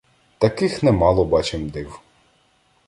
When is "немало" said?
0.83-1.25